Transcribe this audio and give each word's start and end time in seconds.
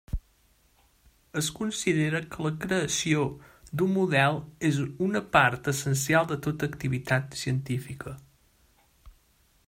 Es 1.41 1.49
considera 1.57 2.21
que 2.35 2.45
la 2.45 2.51
creació 2.63 3.25
d'un 3.81 3.93
model 3.97 4.39
és 4.69 4.79
una 5.09 5.21
part 5.35 5.69
essencial 5.73 6.27
de 6.31 6.39
tota 6.47 6.71
activitat 6.73 7.37
científica. 7.43 8.15